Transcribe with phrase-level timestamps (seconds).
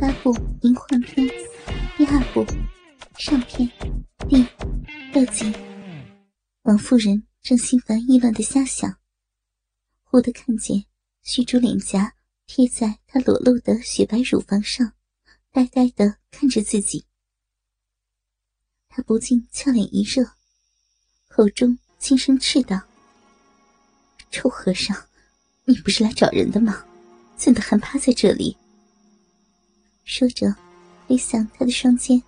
[0.00, 0.32] 八部
[0.62, 1.28] 淫幻篇
[1.96, 2.46] 第二部
[3.18, 3.68] 上篇
[4.28, 4.46] 第
[5.12, 5.52] 六集。
[6.62, 8.96] 王夫人正心烦意乱的瞎想，
[10.04, 10.84] 忽地看见
[11.24, 12.14] 虚竹脸颊
[12.46, 14.92] 贴在她裸露的雪白乳房上，
[15.50, 17.04] 呆呆的看着自己。
[18.88, 20.24] 她不禁俏脸一热，
[21.26, 22.80] 口中轻声斥道
[24.30, 24.96] ：“臭和尚，
[25.64, 26.84] 你不是来找人的吗？
[27.36, 28.56] 怎的还趴在这里？”
[30.08, 30.52] 说着，
[31.06, 32.20] 挥向他的双肩。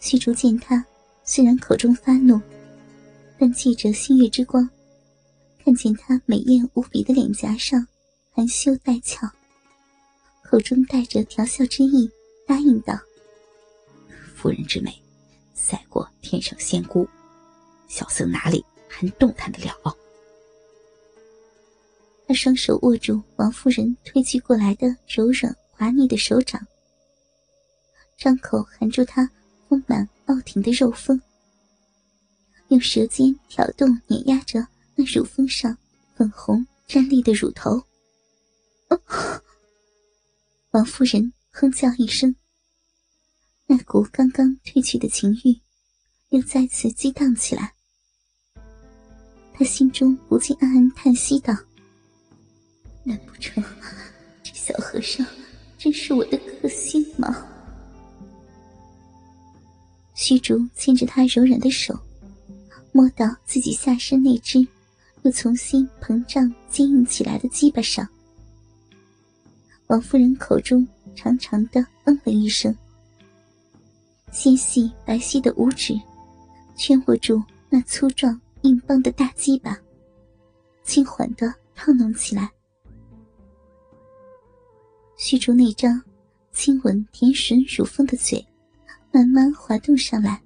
[0.00, 0.84] 虚竹见他
[1.24, 2.38] 虽然口中发怒，
[3.38, 4.68] 但借着星月之光，
[5.64, 7.84] 看见他美艳无比的脸颊上
[8.32, 9.26] 含羞带俏，
[10.42, 12.08] 口中带着调笑之意，
[12.46, 12.94] 答应道
[14.36, 14.94] ：“夫人之美，
[15.54, 17.08] 赛过天上仙姑，
[17.88, 19.72] 小僧哪里还动弹得了？”
[22.28, 25.56] 他双手握住王夫人推举过来的柔软。
[25.78, 26.60] 滑腻的手掌，
[28.16, 29.30] 张口含住她
[29.68, 31.22] 丰满傲挺的肉峰，
[32.66, 35.78] 用舌尖挑动碾压着那乳峰上
[36.16, 37.80] 粉红站立的乳头。
[40.72, 42.34] 王夫人哼叫一声，
[43.66, 45.60] 那股刚刚褪去的情欲
[46.30, 47.72] 又再次激荡起来。
[49.54, 51.54] 她心中不禁暗暗叹息道
[53.06, 53.62] ：“难不成
[54.42, 55.24] 这小和尚？”
[55.78, 57.46] 真是我的克星吗？
[60.14, 61.96] 虚竹牵着他柔软的手，
[62.90, 64.66] 摸到自己下身那只
[65.22, 68.06] 又重新膨胀坚硬起来的鸡巴上。
[69.86, 72.76] 王夫人口中长长的嗯了一声，
[74.32, 75.94] 纤细白皙的五指
[76.76, 79.78] 圈握住那粗壮硬邦的大鸡巴，
[80.82, 82.50] 轻缓的套弄起来。
[85.18, 86.00] 虚竹那张
[86.52, 88.46] 亲吻甜吮乳峰的嘴，
[89.10, 90.40] 慢慢滑动上来。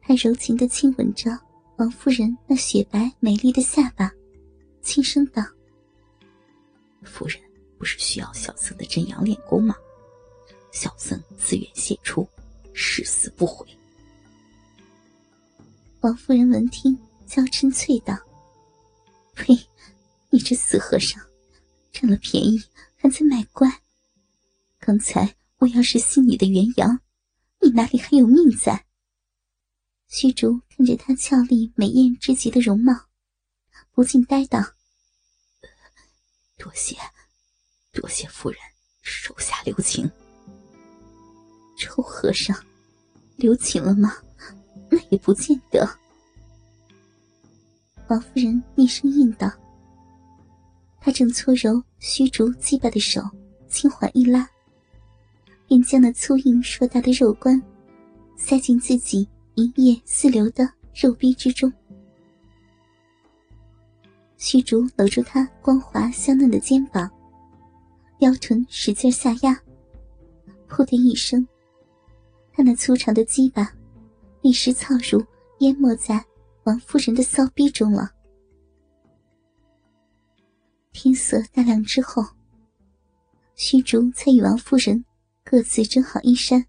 [0.00, 1.38] 他柔情的亲吻着
[1.76, 4.10] 王夫人那雪白美丽的下巴，
[4.80, 5.44] 轻声道
[7.04, 7.38] ：“夫人
[7.76, 9.76] 不是需要小僧的真阳练功吗？
[10.72, 12.26] 小僧自愿献出，
[12.72, 13.68] 誓死不悔。”
[16.00, 18.18] 王夫人闻听，娇嗔啐道
[19.36, 19.54] ：“呸！
[20.30, 21.22] 你这死和尚，
[21.92, 22.58] 占了便宜！”
[22.98, 23.66] 还在卖乖。
[24.78, 27.00] 刚才我要是吸你的元阳，
[27.60, 28.84] 你哪里还有命在？
[30.08, 32.92] 虚竹看着她俏丽美艳之极的容貌，
[33.92, 34.58] 不禁呆道
[36.58, 36.96] ：“多谢，
[37.92, 38.58] 多谢夫人
[39.02, 40.10] 手下留情。”
[41.78, 42.56] 臭和尚，
[43.36, 44.16] 留情了吗？
[44.90, 45.88] 那也不见得。
[48.08, 49.48] 王夫人厉声应道。
[51.00, 53.20] 他正搓揉虚竹鸡巴的手，
[53.68, 54.48] 轻缓一拉，
[55.66, 57.60] 便将那粗硬硕大的肉冠
[58.36, 61.72] 塞进自己一液四流的肉壁之中。
[64.36, 67.10] 虚竹搂住他光滑香嫩的肩膀，
[68.20, 69.60] 腰臀使劲下压，
[70.68, 71.46] 噗的一声，
[72.52, 73.72] 他那粗长的鸡巴
[74.42, 75.20] 一时操入
[75.58, 76.24] 淹没在
[76.62, 78.12] 王夫人的骚逼中了。
[81.00, 82.24] 天色大亮之后，
[83.54, 85.04] 虚竹才与王夫人
[85.44, 86.66] 各自整好衣衫。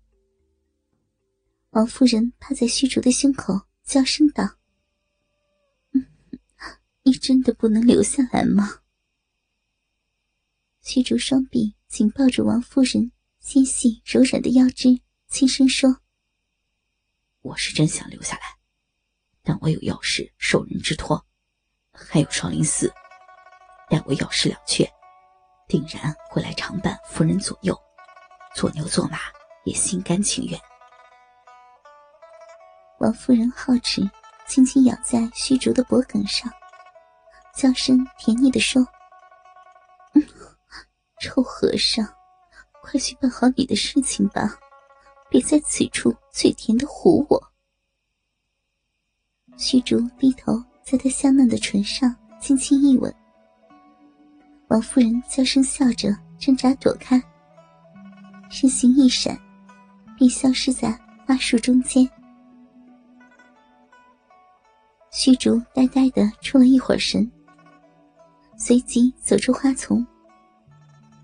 [1.72, 4.58] 王夫人趴在虚竹的胸口，娇声道
[7.02, 8.82] ：“你真的不能留下来吗？”
[10.86, 16.02] 虚竹双臂紧抱住王夫人纤细柔软的腰肢，轻声说
[17.42, 18.60] ：“我是真想留下来，
[19.42, 21.26] 但我有要事受人之托，
[21.92, 22.94] 还有少林寺。”
[23.90, 24.88] 待我要事了却，
[25.68, 27.78] 定然会来常伴夫人左右，
[28.56, 29.18] 做牛做马
[29.66, 30.60] 也心甘情愿。
[33.00, 34.02] 王夫人好齿，
[34.48, 36.52] 轻轻咬在虚竹的脖颈上，
[37.56, 38.86] 娇声甜腻的说
[40.14, 40.24] ：“嗯
[41.22, 42.06] 臭和尚，
[42.82, 44.58] 快去办好你的事情吧，
[45.30, 47.42] 别在此处嘴甜的唬我。”
[49.58, 50.54] 虚竹低头
[50.84, 53.14] 在她香嫩的唇上轻轻一吻。
[54.70, 57.20] 王夫人娇声笑着，挣扎躲开，
[58.52, 59.36] 身形一闪，
[60.16, 60.92] 便消失在
[61.26, 62.08] 花树中间。
[65.12, 67.30] 虚竹呆呆的出了一会儿神，
[68.58, 70.06] 随即走出花丛，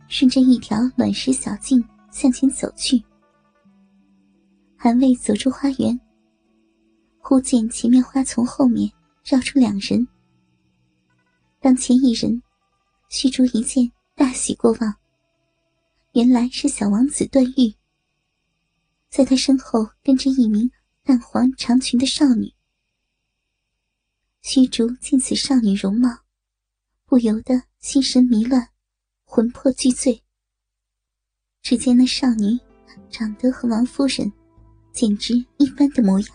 [0.07, 2.99] 顺着一条卵石小径向前走去。
[4.75, 5.99] 还未走出花园，
[7.19, 8.91] 忽见前面花丛后面
[9.23, 10.07] 绕出两人，
[11.59, 12.41] 当前一人。
[13.09, 14.95] 虚竹一见，大喜过望，
[16.13, 17.73] 原来是小王子段誉，
[19.09, 20.69] 在他身后跟着一名
[21.03, 22.53] 淡黄长裙的少女。
[24.41, 26.09] 虚竹见此少女容貌，
[27.05, 28.69] 不由得心神迷乱，
[29.23, 30.21] 魂魄俱醉。
[31.61, 32.59] 只见那少女
[33.09, 34.31] 长得和王夫人
[34.91, 36.29] 简直一般的模样，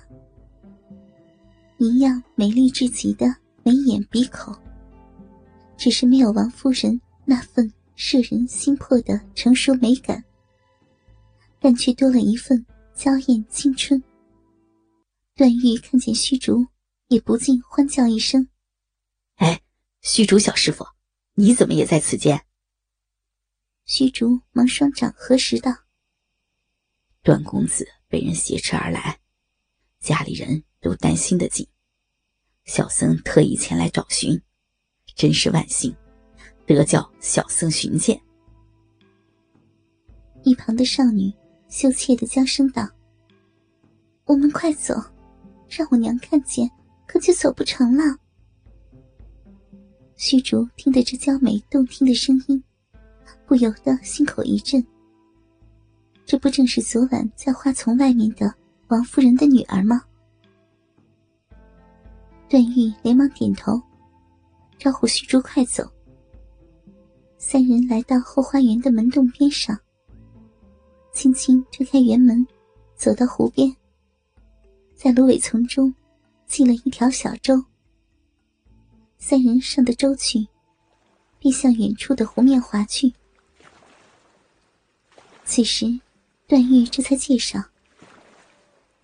[1.79, 3.27] 一样美丽至极的
[3.63, 4.53] 眉眼鼻口，
[5.81, 10.23] 只是没有王夫人那份摄人心魄的成熟美感，
[11.59, 14.01] 但却多了一份娇艳青春。
[15.35, 16.67] 段誉看见虚竹。
[17.09, 18.49] 也不禁欢叫一声
[19.35, 19.63] ：“哎，
[20.01, 20.87] 虚竹小师傅，
[21.35, 22.47] 你怎么也在此间？”
[23.85, 25.73] 虚竹忙双掌合十道
[27.25, 29.19] ：“段公子被人挟持而来，
[29.99, 31.67] 家里人都担心的紧，
[32.65, 34.41] 小僧特意前来找寻，
[35.15, 35.95] 真是万幸，
[36.67, 38.21] 得叫小僧寻见。”
[40.43, 41.33] 一旁的少女
[41.69, 42.89] 羞怯的娇声道
[44.27, 44.95] ：“我们快走，
[45.69, 46.71] 让我娘看见。”
[47.13, 48.05] 可就走不成了。
[50.15, 52.63] 虚竹听得这娇美动听的声音，
[53.49, 54.81] 不由得心口一震。
[56.25, 58.55] 这不正是昨晚在花丛外面的
[58.87, 60.01] 王夫人的女儿吗？
[62.49, 63.83] 段誉连忙点头，
[64.81, 65.89] 招呼虚竹快走。
[67.39, 69.79] 三人来到后花园的门洞边上，
[71.13, 72.45] 轻轻推开园门，
[72.97, 73.73] 走到湖边，
[74.97, 75.95] 在芦苇丛中。
[76.47, 77.65] 系了一条小舟，
[79.19, 80.45] 三人上的舟去，
[81.39, 83.15] 便向远处的湖面划去。
[85.45, 85.87] 此时，
[86.49, 87.63] 段誉这才介绍，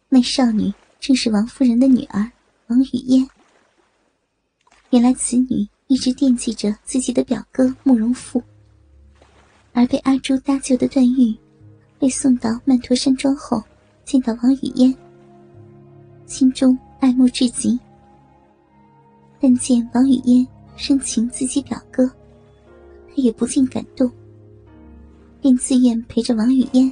[0.09, 2.33] 那少女正是王夫人的女儿
[2.67, 3.31] 王语嫣。
[4.97, 8.43] 原来此女一直惦记着自己的表哥慕容复，
[9.75, 11.37] 而被阿朱搭救的段誉，
[11.99, 13.63] 被送到曼陀山庄后，
[14.07, 14.97] 见到王语嫣，
[16.25, 16.75] 心中。
[16.99, 17.79] 爱慕至极，
[19.39, 22.11] 但见王语嫣深情自己表哥，
[23.09, 24.11] 他也不禁感动，
[25.43, 26.91] 便自愿陪着王语嫣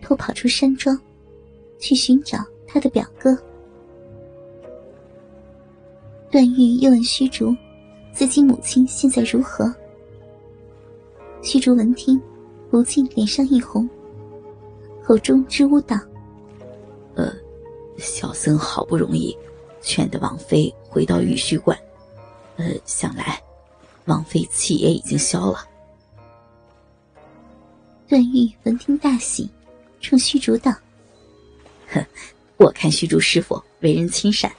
[0.00, 0.96] 偷跑出山庄，
[1.80, 3.36] 去寻找他的表哥。
[6.30, 7.56] 段誉又问虚竹，
[8.12, 9.72] 自己母亲现在如何？
[11.42, 12.20] 虚竹闻听，
[12.70, 13.88] 不禁脸上一红，
[15.02, 15.98] 口中支吾道
[17.16, 17.32] ：“呃。”
[17.98, 19.36] 小僧好不容易
[19.82, 21.78] 劝得王妃回到玉虚观，
[22.56, 23.38] 呃，想来
[24.06, 25.58] 王妃气也已经消了。
[28.08, 29.50] 段誉闻听大喜，
[30.00, 30.72] 冲虚竹道
[31.92, 32.02] ：“哼，
[32.56, 34.50] 我看虚竹师傅为人亲善，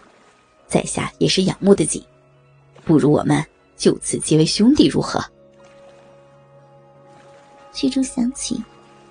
[0.71, 2.01] 在下也是仰慕的紧，
[2.85, 3.45] 不如我们
[3.75, 5.21] 就此结为兄弟，如何？”
[7.73, 8.63] 虚竹想起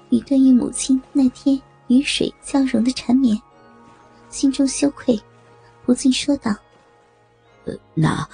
[0.09, 3.39] 与段誉母亲那天雨水交融的缠绵。
[4.31, 5.21] 心中羞愧，
[5.85, 6.55] 不禁说道
[7.67, 8.27] ：“呃，那，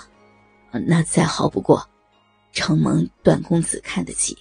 [0.86, 1.84] 那再好不过，
[2.52, 4.36] 承蒙段公子看得起。”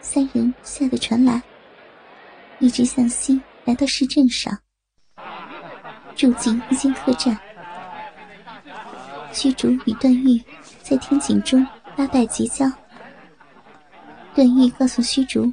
[0.00, 1.42] 三人下了船来，
[2.58, 4.56] 一直向西来到市镇上，
[6.20, 7.34] 住进一间客栈。
[9.32, 10.38] 虚竹与段誉
[10.82, 12.70] 在天井中八拜结交，
[14.34, 15.50] 段誉告诉虚竹。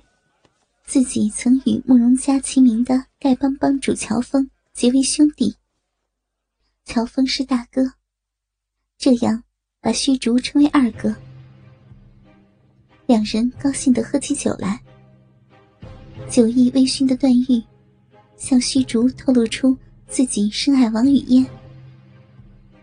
[0.83, 5.55] 自己曾与慕容家齐名的丐帮帮主乔峰结为兄弟。
[6.83, 7.93] 乔峰是大哥，
[8.97, 9.41] 这样
[9.79, 11.15] 把虚竹称为二哥。
[13.05, 14.81] 两人高兴的喝起酒来。
[16.29, 17.63] 酒意微醺的段誉
[18.35, 21.45] 向虚竹透露出自己深爱王语嫣，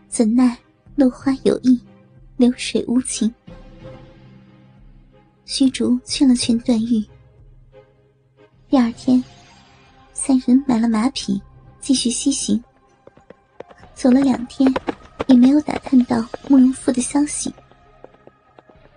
[0.08, 0.56] 怎奈
[0.94, 1.80] 落花有意，
[2.36, 3.32] 流水无情。
[5.46, 7.04] 虚竹劝了劝段誉。
[8.68, 9.22] 第二天，
[10.12, 11.40] 三人买了马匹，
[11.80, 12.62] 继续西行。
[13.94, 14.72] 走了两天，
[15.26, 17.52] 也没有打探到慕容复的消息。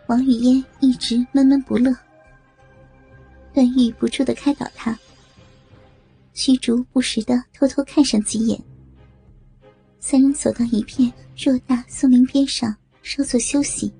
[0.07, 1.95] 王语嫣一直闷闷不乐，
[3.53, 4.97] 段誉不住的开导他。
[6.37, 8.63] 虚竹不时的偷偷看上几眼。
[9.99, 13.91] 三人走到一片偌大松林边上，稍作休息。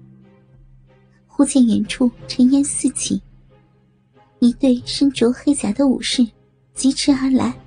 [1.26, 3.20] 忽见远处尘烟四起。
[4.38, 6.26] 一对身着黑甲的武士
[6.76, 7.60] 疾驰而来。